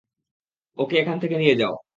ওকে 0.77 0.95
এখান 0.99 1.17
থেকে 1.19 1.35
নিয়ে 1.37 1.55
যাও। 1.55 1.73